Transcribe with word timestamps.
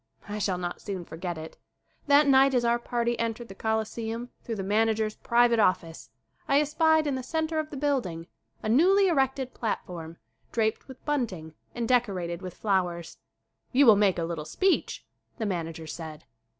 I 0.27 0.39
shall 0.39 0.57
not 0.57 0.81
soon 0.81 1.05
forget 1.05 1.37
it. 1.37 1.57
That 2.07 2.25
night 2.27 2.55
as 2.55 2.65
our 2.65 2.79
party 2.79 3.19
entered 3.19 3.49
the 3.49 3.53
Coliseum 3.53 4.29
through 4.41 4.55
the 4.55 4.63
mana 4.63 4.95
ger's 4.95 5.13
private 5.17 5.59
office 5.59 6.09
I 6.47 6.59
espied 6.59 7.05
in 7.05 7.13
the 7.13 7.21
center 7.21 7.59
of 7.59 7.69
the 7.69 7.77
building 7.77 8.25
a 8.63 8.67
newly 8.69 9.09
erected 9.09 9.53
platform 9.53 10.17
draped 10.51 10.87
with 10.87 11.05
bunting 11.05 11.53
and 11.75 11.87
decorated 11.87 12.41
with 12.41 12.55
flowers. 12.57 13.19
"You 13.73 13.85
will 13.85 13.95
make 13.95 14.17
a 14.17 14.23
little 14.23 14.43
speech," 14.43 15.05
the 15.37 15.45
manager 15.45 15.85
said. 15.85 16.23